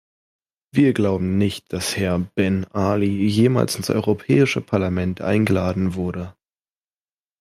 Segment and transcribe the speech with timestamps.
[0.73, 6.35] Wir glauben nicht, dass Herr Ben Ali jemals ins Europäische Parlament eingeladen wurde.